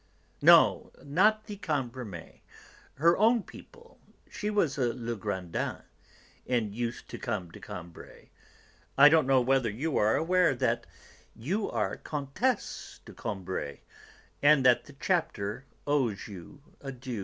[0.41, 2.39] "No, not the Cambremers;
[2.95, 3.99] her own people.
[4.31, 5.83] She was a Legrandin,
[6.47, 8.29] and used to come to Combray.
[8.97, 10.87] I don't know whether you are aware that
[11.35, 13.81] you are Comtesse de Combray,
[14.41, 17.19] and that the Chapter owes you a due."